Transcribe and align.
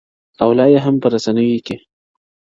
•او 0.41 0.49
لا 0.57 0.65
یې 0.73 0.79
هم، 0.85 0.95
په 1.01 1.07
رسنیو 1.13 1.63
کي- 1.65 1.75